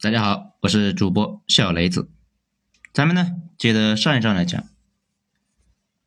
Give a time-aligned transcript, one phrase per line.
[0.00, 2.10] 大家好，我是主播小雷子。
[2.92, 4.62] 咱们呢，接着上一章来讲。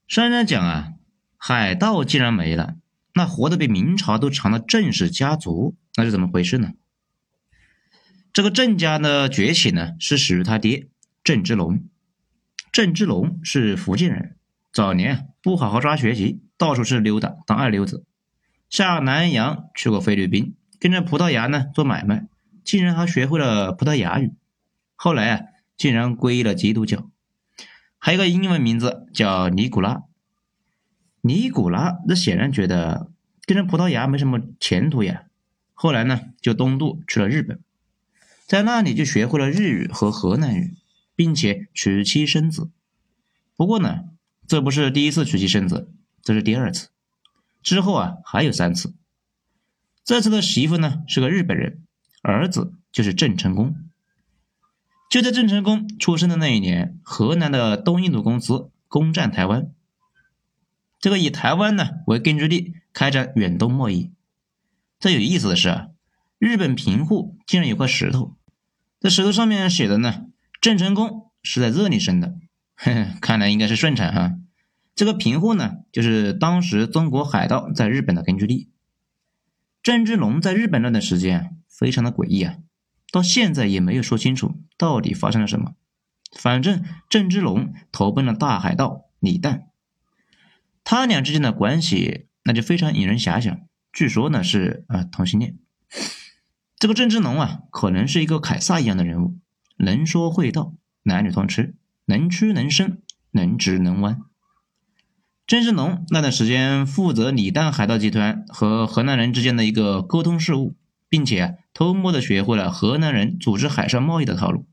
[0.08, 0.94] 上一章讲啊，
[1.38, 2.76] 海盗既然没了，
[3.16, 6.74] 那活得比明朝都长的郑氏家族，那是怎么回事呢？
[8.34, 10.90] 这个郑家的崛起呢，是始于他爹
[11.24, 11.82] 郑芝龙。
[12.72, 14.38] 郑芝龙是福建人，
[14.72, 18.06] 早年不好好抓学习，到处是溜达当二流子，
[18.70, 22.28] 下南洋去过菲律宾，跟着葡萄牙呢做买卖。
[22.68, 24.34] 竟然还学会了葡萄牙语，
[24.98, 25.42] 后来啊，
[25.78, 27.10] 竟然皈依了基督教，
[27.98, 30.04] 还有个英文名字叫尼古拉。
[31.22, 33.10] 尼古拉那显然觉得
[33.46, 35.24] 跟着葡萄牙没什么前途呀，
[35.74, 37.62] 后来呢，就东渡去了日本，
[38.46, 40.76] 在那里就学会了日语和河南语，
[41.16, 42.70] 并且娶妻生子。
[43.56, 44.02] 不过呢，
[44.46, 45.90] 这不是第一次娶妻生子，
[46.22, 46.90] 这是第二次。
[47.64, 48.94] 之后啊，还有三次。
[50.04, 51.87] 这次的媳妇呢，是个日本人。
[52.28, 53.76] 儿子就是郑成功。
[55.10, 59.72] 就在郑成功出生的那一年，河南的东印度公司攻占台湾，
[61.00, 64.12] 这个以台湾呢为根据地开展远东贸易。
[65.00, 65.88] 最有意思的是啊，
[66.38, 68.36] 日本平户竟然有块石头，
[69.00, 70.26] 这石头上面写的呢，
[70.60, 72.36] 郑成功是在这里生的，
[73.22, 74.36] 看来应该是顺产哈。
[74.94, 78.70] 这个平户呢，就是当时中国海盗在日本的根据地。
[79.82, 81.57] 郑芝龙在日本那段时间。
[81.78, 82.56] 非常的诡异啊，
[83.12, 85.74] 到现在也没有说清楚到底发生了什么。
[86.36, 89.66] 反正郑芝龙投奔了大海盗李旦，
[90.84, 93.60] 他俩之间的关系那就非常引人遐想。
[93.94, 95.58] 据说呢是啊同性恋。
[96.80, 99.40] 这个郑芝龙啊，可能是一个凯撒一样的人物，
[99.78, 101.76] 能说会道，男女通吃，
[102.06, 104.22] 能屈能伸，能直能弯。
[105.48, 110.76] 郑芝龙那段时间负责李旦海盗集团和河南人之间的一个沟通事务。
[111.10, 114.66] 并且偷摸的学会了河南人组织海上贸易的套路。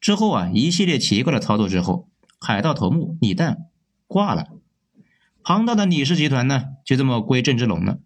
[0.00, 3.56] 之后啊，一系列奇怪的操作之后，海盗头目李旦
[4.06, 4.48] 挂了，
[5.42, 7.98] 庞大的李氏集团呢，就这么归郑芝龙了。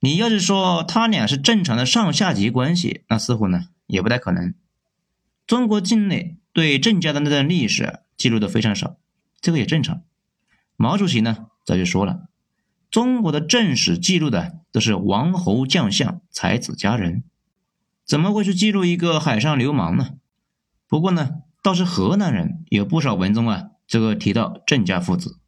[0.00, 4.54] 你要是说他俩是正常的上下级关系，那似乎呢也不太可能。
[5.46, 8.96] 中国境内对郑家的那段历史记录的非常少，
[9.40, 10.02] 这个也正常。
[10.76, 12.25] 毛主席呢早就说了。
[12.96, 17.24] 中国的正史记录的都是王侯将相、才子佳人，
[18.06, 20.14] 怎么会去记录一个海上流氓呢？
[20.88, 25.38] 不过呢，倒是河南人有不少文中啊，这个提到郑家父子，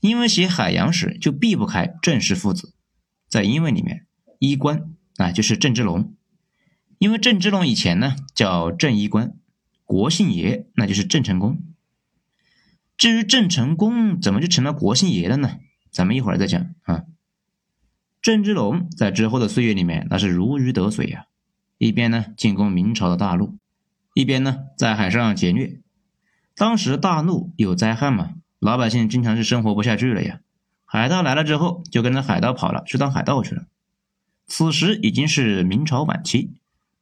[0.00, 2.72] 因为写海洋史就避不开郑氏父子。
[3.28, 4.06] 在英文里面，
[4.38, 6.14] 衣冠啊就是郑芝龙，
[6.96, 9.34] 因为郑芝龙以前呢叫郑衣冠，
[9.84, 11.60] 国姓爷那就是郑成功。
[12.96, 15.58] 至于郑成功怎么就成了国姓爷了呢？
[15.92, 17.04] 咱们一会儿再讲啊。
[18.20, 21.26] 郑芝龙在之后的岁月里面，那是如鱼得水呀，
[21.78, 23.58] 一边呢进攻明朝的大陆，
[24.14, 25.80] 一边呢在海上劫掠。
[26.54, 30.40] 当时大陆有灾害嘛，老百姓经常是生活不下去了呀。
[30.84, 33.64] 海盗来了之后，就跟着海盗跑了，去当海盗去了。
[34.46, 36.52] 此时已经是明朝晚期，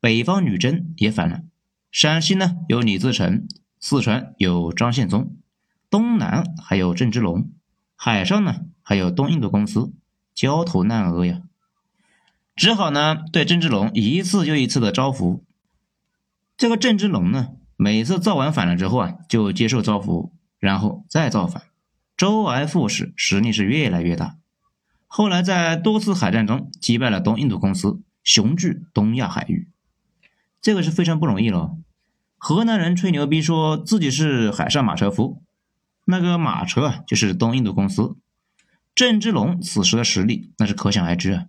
[0.01, 1.43] 北方女真也反了。
[1.91, 3.47] 陕西呢有李自成，
[3.79, 5.37] 四川有张献忠，
[5.91, 7.51] 东南还有郑芝龙，
[7.95, 8.61] 海上呢。
[8.91, 9.93] 还有东印度公司
[10.35, 11.43] 焦头烂额呀，
[12.57, 15.43] 只好呢对郑芝龙一次又一次的招抚。
[16.57, 21.63] 这个郑芝龙呢，每次造完反了之后啊，就接受招抚，然后再造反，
[22.17, 24.39] 周而复始，实力是越来越大。
[25.07, 29.69] 后来在多次海战中击败了东印度公司，雄踞东亚海域，
[30.61, 31.77] 这个是非常不容易了。
[32.39, 35.45] 河南人吹牛逼说自己是海上马车夫，
[36.07, 38.17] 那个马车啊就是东印度公司。
[38.95, 41.47] 郑芝龙此时的实力那是可想而知啊！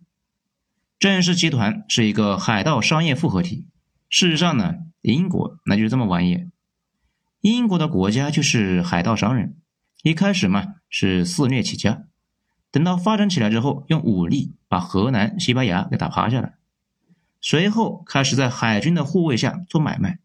[0.97, 3.65] 郑氏集团是一个海盗商业复合体。
[4.09, 6.49] 事实上呢，英国那就是这么玩意。
[7.41, 9.57] 英国的国家就是海盗商人，
[10.03, 12.03] 一开始嘛是肆虐起家，
[12.71, 16.53] 等到发展起来之后，用武力把荷兰、西班牙给打趴下了，
[17.41, 20.19] 随后开始在海军的护卫下做买卖。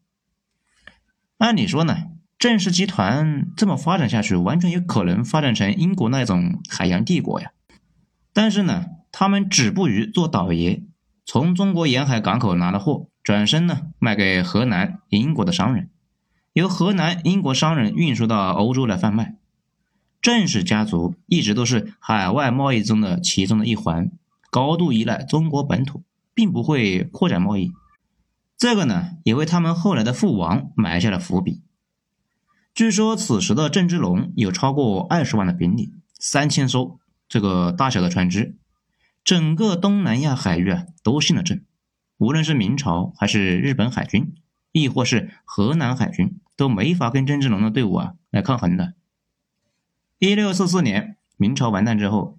[1.39, 2.11] 按理说呢。
[2.39, 7.51] 郑氏集团这么发展下去，完全有可能发展成英国那种海洋帝国呀。
[8.31, 10.83] 但是呢，他们止步于做倒爷，
[11.25, 15.89] 从中国沿海港口拿了货，转身呢卖给河南、英国的商人，
[16.53, 19.35] 由河南、英国商人运输到欧洲来贩卖。
[20.21, 24.11] 郑氏家族一直都是海外贸易中的其中的一环，
[24.51, 26.03] 高度依赖中国本土，
[26.35, 27.71] 并不会扩展贸易。
[28.55, 31.63] 这个呢，也为他们后来的覆亡埋下了伏笔。
[32.77, 38.55] 据说此时的郑芝龙有超过二十万的兵力，三千艘这个大小的船只，
[39.23, 41.59] 整个东南亚海域啊都姓了郑。
[42.19, 44.35] 无论是明朝还是日本海军，
[44.73, 48.93] 亦或是河南海军，都没法跟郑芝龙的队伍啊来抗衡的。
[50.19, 52.37] 一六四四年，明朝完蛋之后，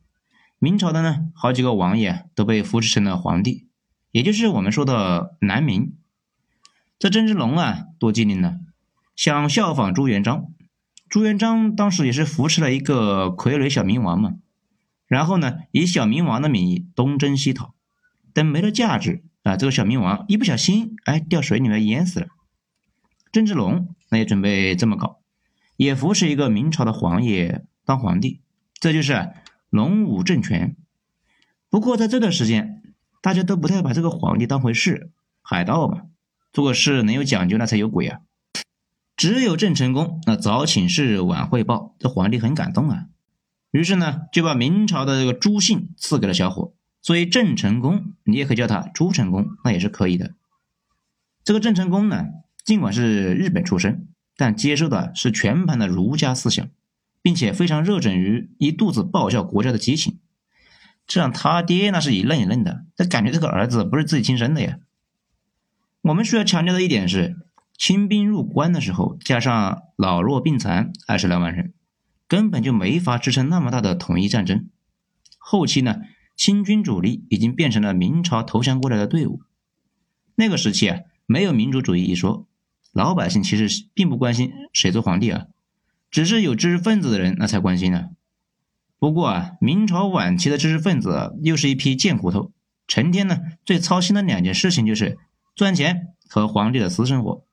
[0.61, 3.67] 明朝的呢好几个王爷都被扶持成了皇帝，
[4.13, 5.97] 也就是我们说的南明。
[6.97, 8.61] 这郑芝龙啊多机灵呢，
[9.19, 10.45] 想效仿朱元璋。
[11.09, 14.35] 朱元璋当时也是扶持了一个傀儡小明王嘛，
[15.09, 17.75] 然后呢以小明王的名义东征西讨，
[18.33, 22.29] 等没了价值啊，这个小明王一不小心哎掉水里面淹死了。
[23.33, 25.19] 郑芝龙那也准备这么搞，
[25.77, 28.41] 也扶持一个明朝的皇爷当皇帝，
[28.79, 29.33] 这就是
[29.69, 30.77] 龙武政权。
[31.69, 35.11] 不过在这段时间，大家都不太把这个皇帝当回事，
[35.43, 36.03] 海盗嘛，
[36.53, 38.21] 做个事能有讲究那才有鬼啊。
[39.19, 43.07] 只有郑成功那早请示晚汇报，这皇帝很感动啊，
[43.73, 46.73] 于是呢就把明朝的这个朱姓赐给了小伙，
[47.03, 50.37] 所以郑成功你也可以叫他朱成功，那也是可以的。
[51.43, 52.27] 这个郑成功呢，
[52.65, 54.07] 尽管是日本出身，
[54.37, 56.69] 但接受的是全盘的儒家思想，
[57.21, 60.21] 并且非常热忱于一肚子报效国家的激情，
[61.09, 64.79] 这让他爹那是一愣一愣的，他感觉这个儿子不是自己亲生的呀。
[66.03, 67.48] 我们需要强调的一点是。
[67.79, 71.73] 清兵入关的时候，加上老弱病残二十来万人，
[72.27, 74.69] 根本就没法支撑那么大的统一战争。
[75.39, 76.01] 后期呢，
[76.35, 79.43] 清军主力已经变成了明朝投降过来的队伍。
[80.35, 82.49] 那个时期啊，没有民主主义一说，
[82.93, 85.47] 老百姓其实并不关心谁做皇帝啊，
[86.11, 88.09] 只是有知识分子的人那才关心呢。
[88.99, 92.51] 不过啊，明朝晚期的知识分子又是一批贱骨头，
[92.89, 95.17] 成天呢最操心的两件事情就是
[95.55, 97.47] 赚钱和皇帝的私生活。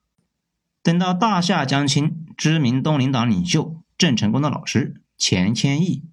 [0.86, 6.04] 等到大夏将倾，知名东林党领袖郑成功的老师钱谦益，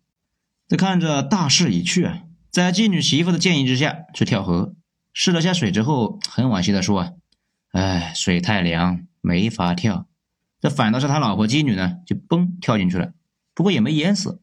[0.66, 4.74] 这看着大势已去啊，在妓女媳妇的建议之下去跳河，
[5.12, 7.12] 试了下水之后，很惋惜的说啊，
[7.72, 10.08] 哎，水太凉，没法跳。
[10.58, 13.12] 这反倒是他老婆妓女呢，就嘣跳进去了，
[13.52, 14.40] 不过也没淹死。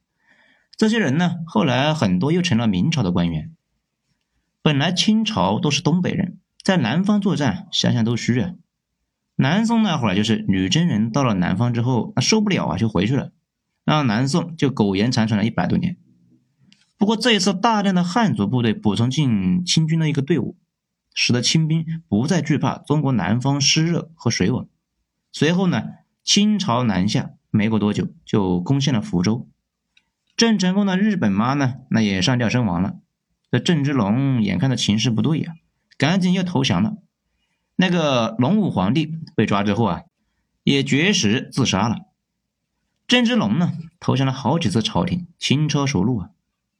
[0.77, 3.55] 这些人呢，后来很多又成了明朝的官员。
[4.61, 8.51] 本来清朝都是东北人，在南方作战，想想都虚啊。
[9.41, 13.31] 南宋那会儿，就是女真人到了南方之后，那受不了啊，就回去了，
[13.85, 15.95] 让南宋就苟延残喘了一百多年。
[16.97, 20.57] 不过这一次大量的汉族部队补充进清军的一个队伍，
[21.13, 24.67] 使得清兵不再惧怕中国南方湿热和水稳。
[25.31, 25.83] 随后呢，
[26.21, 29.47] 清朝南下，没过多久就攻陷了福州。
[30.35, 32.97] 郑成功的日本妈呢，那也上吊身亡了。
[33.49, 35.53] 这郑芝龙眼看着情势不对呀，
[35.97, 36.97] 赶紧又投降了。
[37.81, 40.01] 那个隆武皇帝被抓之后啊，
[40.65, 41.95] 也绝食自杀了。
[43.07, 43.71] 郑芝龙呢，
[44.01, 46.29] 投降了好几次朝廷，轻车熟路啊。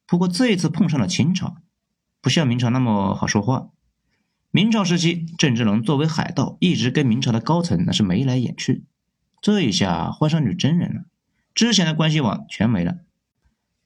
[0.06, 1.56] 不过这一次碰上了清朝，
[2.19, 3.69] 不像明朝那么好说话。
[4.51, 8.84] 明朝时期，郑芝龙作为海盗，一直跟明朝的高层那是眉来眼去。
[9.42, 11.06] 这一下换上女真人了，
[11.56, 12.98] 之前的关系网全没了。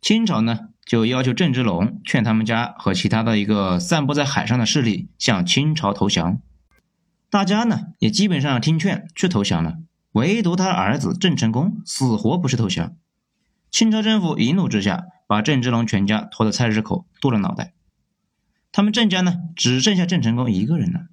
[0.02, 6.42] 清朝呢，就要求郑芝龙劝他们家和其他的一个散布在海上的势力向清朝投降。
[7.34, 9.80] 大家呢也基本上听劝去投降了，
[10.12, 12.96] 唯独他儿子郑成功死活不是投降。
[13.72, 17.74] 清朝政府一怒之下，把郑芝龙全家拖到菜市口剁了脑袋。
[18.72, 21.08] 他们郑家呢只剩下郑成功一个人了。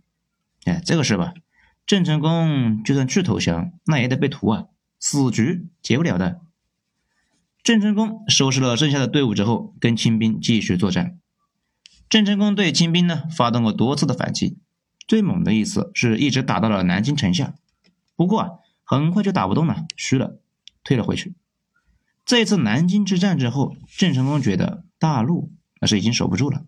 [0.67, 1.33] 哎，这个是吧？
[1.87, 4.65] 郑成功就算去投降，那也得被屠啊，
[4.99, 6.43] 死局结不了的。
[7.63, 11.19] 郑成功收拾了剩下的队伍之后，跟清兵继续作战。
[12.11, 14.59] 郑成功对清兵呢发动过多次的反击。
[15.11, 17.55] 最猛的一次是一直打到了南京城下，
[18.15, 18.51] 不过啊，
[18.85, 20.39] 很快就打不动了，虚了，
[20.85, 21.35] 退了回去。
[22.25, 25.51] 这一次南京之战之后，郑成功觉得大陆
[25.81, 26.63] 那是已经守不住了，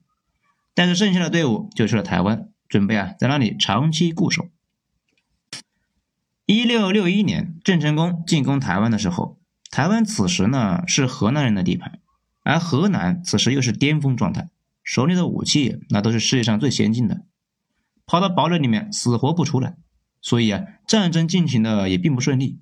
[0.74, 4.48] 带着剩下的队伍就去了台湾，准备啊在那里长期固守。
[6.44, 9.38] 一六六一年，郑成功进攻台湾的时候，
[9.70, 12.00] 台湾此时呢是河南人的地盘，
[12.42, 14.50] 而河南此时又是巅峰状态，
[14.82, 17.22] 手里的武器那都是世界上最先进的。
[18.06, 19.76] 跑到堡垒里面死活不出来，
[20.20, 22.58] 所以啊，战争进行的也并不顺利。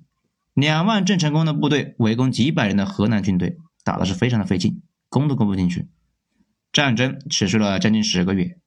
[0.55, 5.89] 两万郑成功的部队围攻几百人的河南军队，打的是非常的费劲，攻都攻不进去。
[6.73, 8.59] 战争持续了将近十个月。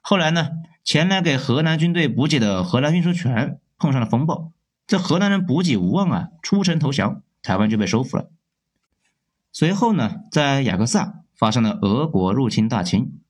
[0.00, 0.48] 后来呢，
[0.84, 4.52] 前来给河南军队补给的荷兰运输船碰上了风暴，
[4.86, 8.30] 这河南人补给无望啊，出城投降，台湾就被收复了。
[9.52, 13.21] 随后呢，在雅克萨发生了俄国入侵大清。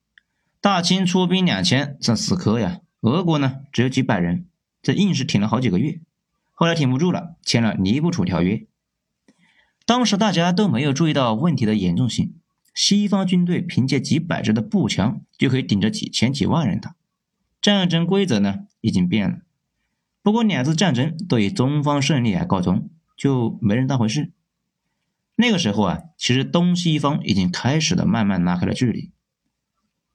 [0.63, 2.83] 大清出兵两千，这死磕呀！
[3.01, 4.47] 俄国呢只有几百人，
[4.81, 5.99] 这硬是挺了好几个月，
[6.53, 8.55] 后来挺不住了，签了《尼布楚条约》。
[9.85, 12.37] 当时大家都没有注意到问题的严重性，
[12.73, 16.95] 西方军队凭借几百支的步枪就可以顶着几千几万人打，
[17.61, 19.39] 战争规则呢已经变了。
[20.23, 24.31] 不过两次战争都以中方胜利而告终，就没人当回事。
[25.35, 29.11] 那个时候啊，其实东西方已经开始了慢慢拉开了距离。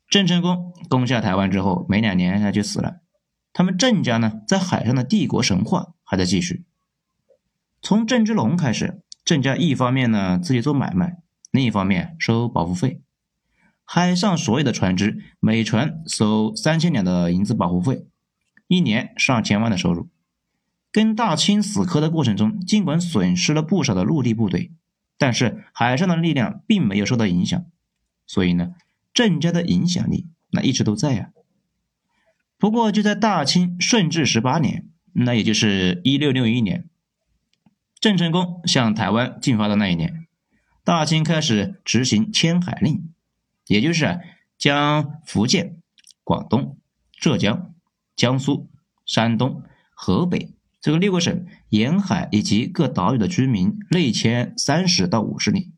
[0.10, 3.02] 郑成功攻下台湾之后，没两年他就死了。
[3.52, 6.64] 他们郑家呢，在海上的帝国神话还在继续。
[7.82, 11.18] 从郑芝龙开始，郑家一方面呢自己做买卖，
[11.52, 13.02] 另一方面收保护费。
[13.84, 18.06] 海上所有的船只，每船收三千两的银子保护费，
[18.68, 20.08] 一年上千万的收入。
[20.92, 24.72] 跟大清死磕的过程中，尽管损失了不少的陆地部队，
[25.18, 27.66] 但是海上的力量并没有受到影响。
[28.26, 28.70] 所以呢。
[29.17, 31.31] 郑家的影响力那一直都在呀。
[32.59, 36.88] 不过就在大清顺治十八年，那也就是一六六一年，
[38.00, 40.27] 郑成功向台湾进发的那一年，
[40.83, 43.12] 大清开始执行迁海令，
[43.65, 44.19] 也就是
[44.55, 45.81] 将福建、
[46.24, 46.77] 广东、
[47.19, 47.74] 浙江、
[48.15, 48.69] 江苏、
[49.03, 49.63] 山东、
[49.95, 55.71] 河北这个六个省沿海以及各岛屿的居民内迁三十到五十里。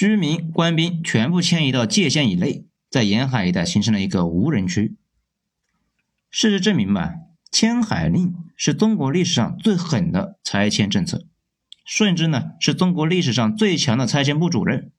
[0.00, 4.96] 居民、官兵全部迁移到界限以内，在沿海一带形成了一个无人区。
[6.30, 7.16] 事实证明吧，
[7.52, 11.26] 迁海令是中国历史上最狠的拆迁政策。
[11.84, 14.90] 顺治呢，是中国历史上最强的拆迁部主任。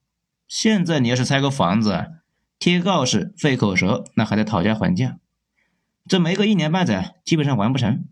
[0.48, 2.12] 现在你要是拆个房子，
[2.60, 5.18] 贴告示、费口舌，那还得讨价还价，
[6.08, 8.06] 这没个一年半载，基本上完不成。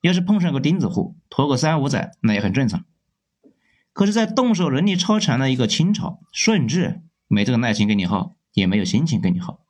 [0.00, 2.84] 要是碰上个钉子户，拖个三五载，那也很正常。
[3.96, 9.60] 可是，在动手能力超强的一个清朝，顺治没这个耐心跟你耗，也没有心情跟你耗。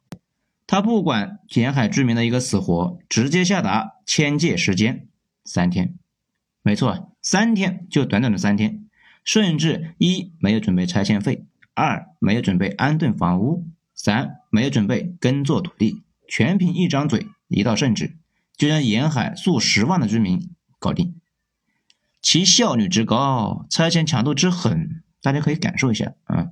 [0.67, 5.07] 他不管沿海居民的一个死活，直接下达迁界时间
[5.45, 5.95] 三天。
[6.63, 8.89] 没错，三天，就短短的三天。
[9.25, 13.65] 顺治一没有准备拆迁费，二没有准备安顿房屋，
[13.95, 18.17] 三没有准备耕作土地，全凭一张嘴，一道圣旨，
[18.57, 21.15] 就将沿海数十万的居民搞定。
[22.27, 26.49] 其效率之高，拆迁强度之狠，大家可以感受一下啊。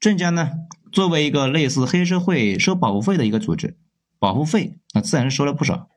[0.00, 0.52] 郑家呢，
[0.90, 3.76] 作为一个类似黑社会收保护费的一个组织，
[4.18, 5.90] 保护费那自然是收了不少。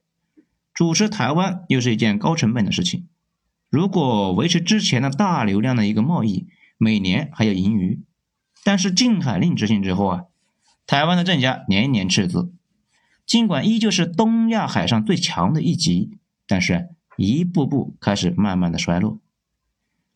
[0.73, 3.07] 主持台湾又是一件高成本的事情，
[3.69, 8.03] 如果维持之前的大流量的一个贸易，每年还有盈余。
[8.65, 10.23] 但是禁海令执行之后啊，
[10.85, 12.51] 台湾的郑家年年赤字，
[13.25, 16.89] 尽管依旧是东亚海上最强的一级，但是。
[17.15, 19.19] 一步步开始慢慢的衰落，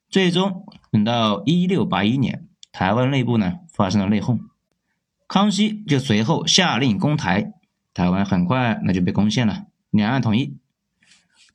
[0.10, 4.40] 最终等到一六八一年，台湾内部呢发生了内讧，
[5.28, 7.54] 康熙就随后下令攻台，
[7.94, 10.58] 台湾很快那就被攻陷了，两岸统一。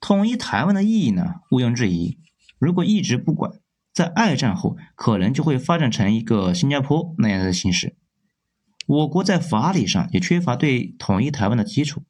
[0.00, 2.18] 统一台湾的意义呢，毋庸置疑。
[2.58, 3.60] 如果一直不管，
[3.92, 7.96] 在二战后可能就会发展成一个新加坡那样的形式。
[8.86, 12.04] 我国在法理上也缺乏对统一台湾的基础，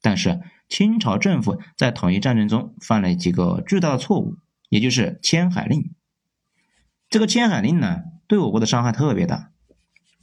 [0.00, 0.40] 但是。
[0.70, 4.36] 清朝政府在统一战争中犯了几个巨大的错误，
[4.68, 5.90] 也就是迁海令。
[7.10, 9.50] 这个迁海令呢，对我国的伤害特别大。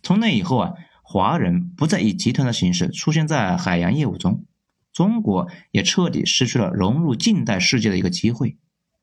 [0.02, 0.74] 从那以后啊，
[1.04, 4.46] 华人不再以集团的形式出现在海洋业务中，
[4.94, 8.58] 中国也彻底失去了融入近代世界的一个机会。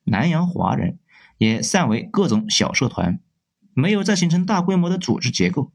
[0.04, 0.98] 南洋华人
[1.36, 3.20] 也散为各种小社团，
[3.74, 5.72] 没有再形成大规模的组织结构。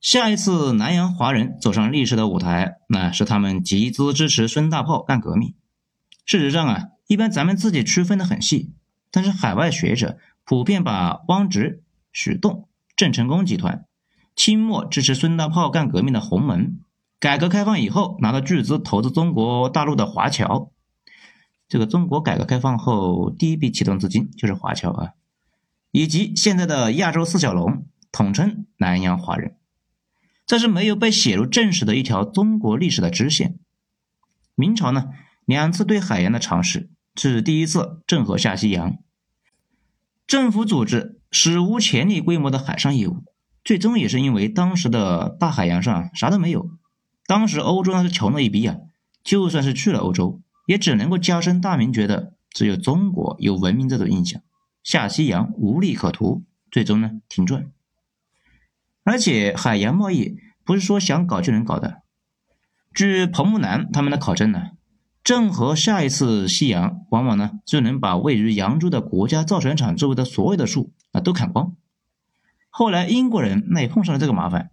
[0.00, 5.54] 下一次南洋华人走上历史的舞台，那是他们集资支持孙大炮干革命。
[6.24, 8.72] 事实上啊，一般咱们自己区分的很细，
[9.10, 13.84] 但是海外学者普遍把汪直、许栋、郑成功集团、
[14.36, 16.78] 清末支持孙大炮干革命的洪门、
[17.18, 20.70] 改革开放以后拿到巨资投资中国大陆的华侨，
[21.68, 25.10] 这个中国改革开放后第一笔启动资金就是华侨啊，
[25.90, 29.56] 以及现在的亚洲四小龙，统称南洋华人。
[30.46, 33.58] 这是没有被写入正史的一条中国历史的支线。
[34.54, 35.06] 明朝呢，
[35.44, 38.96] 两次对海洋的尝试，是第一次郑和下西洋，
[40.26, 43.24] 政府组织史无前例规模的海上业务，
[43.64, 46.70] 最终也是因为当时的大海洋上啥都没有，
[47.26, 48.76] 当时欧洲那是穷的一逼啊，
[49.24, 54.40] 就算是去了欧洲，也只能够加深大明觉得只有中国有文明这种印象，
[54.84, 57.70] 下西洋无利可图，最终呢停转。
[59.06, 62.02] 而且海洋贸易不是说想搞就能搞的。
[62.92, 64.70] 据彭木南他们的考证呢，
[65.22, 71.76] 郑和下一次西洋，往往呢就能把位于扬州的国家造船厂周围的所有的树啊都砍光。
[72.68, 74.72] 后来英国人那也碰上了这个麻烦，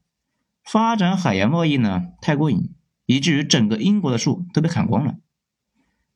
[0.64, 2.74] 发展海洋贸易呢太过瘾，
[3.06, 5.18] 以至于整个英国的树都被砍光了。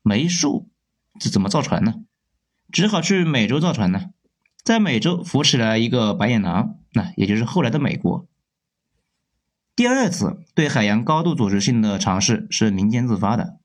[0.02, 0.68] 没树，
[1.20, 1.94] 这怎么造船呢？
[2.72, 4.10] 只好去美洲造船呢。
[4.68, 8.28] 在美洲扶持了一个白眼狼，那也就是后来的美国。
[9.78, 13.60] 第二次对海洋高度组织性的尝试是民间自发的，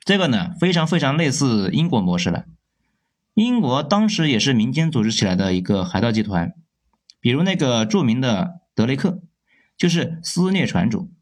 [0.00, 2.46] 这个呢非常非常类似英国模式了。
[3.34, 6.52] 英国当时也是民间组织起来的一个海盗集团，
[7.20, 9.22] 比如那个著名的德雷克，
[9.78, 11.12] 就是撕裂船主，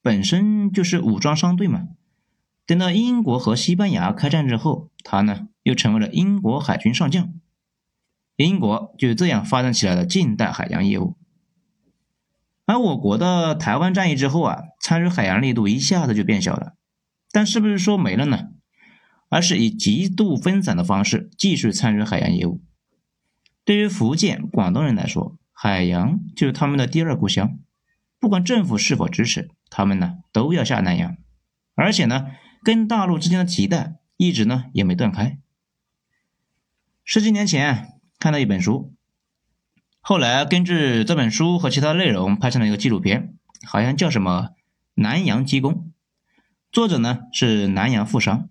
[0.00, 1.88] 本身就是武装商队嘛。
[2.66, 7.32] 等到英国和西班牙开战之后，他呢又成为了英国海军上将。
[8.36, 11.16] 英国就这样发展起来了近代海洋业务。
[12.64, 16.74] 而我国的台湾战役之后啊，参与海洋力度一下子就变小了。
[17.30, 18.48] 但是不是说没了呢？
[19.28, 22.62] 而是以极度分散的方式继续参与海洋业务。
[23.64, 27.58] 对于福建、广东人来说，海洋就是他们的第二故乡。
[28.18, 31.16] 不管政府是否支持，他们呢都要下南洋，
[31.74, 32.26] 而且呢。
[32.64, 35.36] 跟大陆之间的脐带一直呢也没断开。
[37.02, 37.91] 十几年前
[38.22, 38.94] 看到一本书，
[40.00, 43.34] 后来根据这本书和其他内容拍成了一个纪录片，
[43.66, 44.50] 好像叫什么
[44.94, 45.74] 《南洋鸡公》，
[46.70, 48.48] 作者呢是南洋富商，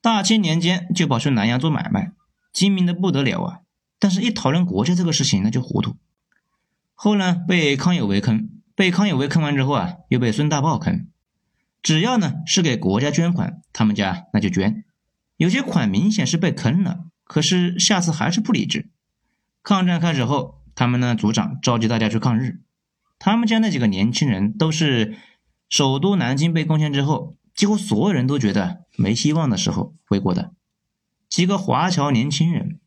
[0.00, 2.12] 大清年间就跑去南洋做买卖，
[2.52, 3.58] 精明的不得了啊！
[3.98, 5.96] 但是，一讨论国家这个事情，那就糊涂。
[6.94, 11.08] 后呢被康有为坑，被康有为坑完之后啊，又被孙大炮坑。
[11.82, 14.84] 只要呢是给国家捐款，他们家那就捐。
[15.36, 18.90] 有些款明显是被坑了，可是下次还是不理智。
[19.64, 22.60] 抗战开始后，他们呢组长召集大家去抗日。
[23.18, 25.16] 他们家那几个年轻人都是
[25.68, 30.52] 首都南京被攻陷之后，几乎所有人都觉得没希望的时候回国的。
[31.28, 32.78] 几个华侨年轻人，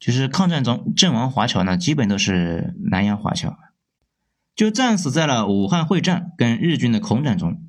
[0.00, 3.58] 就是抗战中阵亡华侨呢，基本都是南洋华侨，
[4.56, 7.60] 就战死在了武汉会战跟日军的空战中。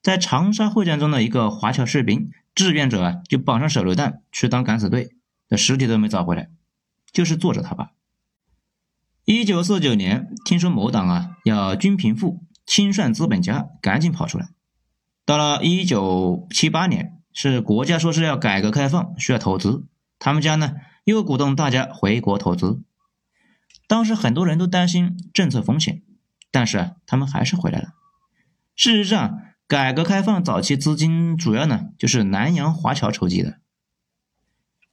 [0.00, 5.10] 在长沙会战中的一个华侨士兵志愿者啊，就绑上手榴弹去当敢死队，
[5.48, 6.50] 的尸体都没找回来，
[7.12, 7.92] 就是作者他爸。
[9.24, 14.48] 一九四九年，听说某党啊要均贫富、清算资本家，赶紧跑出来。
[15.24, 19.86] 到了一九七八年，是国家说是要改革开放，需要投资，
[20.18, 22.82] 他们家呢又鼓动大家回国投资。
[23.86, 26.02] 当时很多人都担心政策风险，
[26.50, 27.88] 但是啊他们还是回来了。
[28.74, 29.40] 事实上。
[29.68, 33.58] 改革开放早期资金主要呢就是南洋华侨筹集的。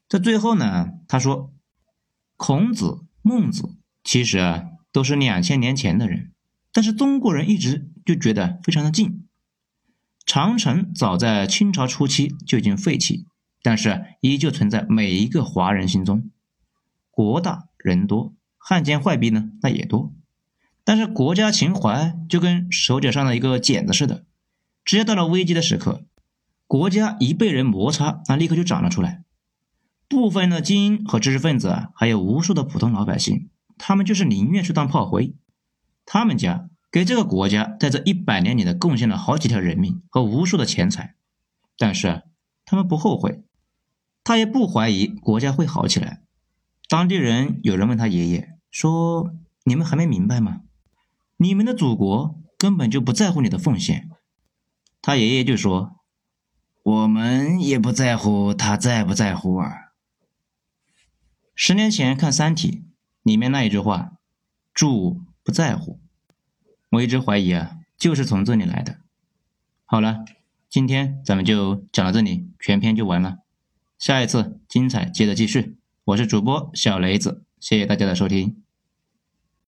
[0.07, 1.51] 在最后呢，他说，
[2.37, 6.31] 孔子、孟子其实啊都是两千年前的人，
[6.71, 9.27] 但是中国人一直就觉得非常的近。
[10.25, 13.25] 长城早在清朝初期就已经废弃，
[13.61, 16.29] 但是依旧存在每一个华人心中。
[17.09, 20.13] 国大人多，汉奸坏逼呢那也多，
[20.83, 24.23] 但是国家情怀就跟手脚上的一个茧子似的。
[24.83, 26.05] 只要到了危机的时刻，
[26.67, 29.24] 国家一被人摩擦，那立刻就长了出来。
[30.07, 35.35] 部分的精英和知识分子，还有无数的普通老百姓，他们就是宁愿去当炮灰。
[36.05, 41.15] 他们家给这个国家在这一百年里的贡献了好几条人命和无数的钱财，
[41.77, 42.23] 但是
[42.65, 43.43] 他们不后悔，
[44.23, 46.21] 他也不怀疑国家会好起来。
[46.87, 49.33] 当地人有人问他爷爷说
[49.65, 50.61] ：“你们还没明白吗？
[51.37, 54.11] 你们的祖国根本就不在乎你的奉献。”
[55.01, 55.95] 他爷爷就说
[56.83, 59.71] ：“我们也不在乎他在不在乎啊。”
[61.57, 62.69] 十年前看《三体》
[63.23, 64.17] 里面那一句话
[64.75, 66.01] ，“住不在乎”，
[66.91, 68.97] 我一直怀疑啊，就是从这里来的。
[69.85, 70.25] 好了，
[70.69, 73.37] 今天咱们就讲到这里，全篇就完了。
[73.97, 75.77] 下一次精彩接着继续。
[76.03, 78.64] 我是主播小雷子，谢谢大家的收听。